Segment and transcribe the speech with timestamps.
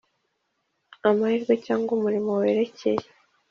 [1.09, 3.03] amahirwe cyangwa umurimo werekeye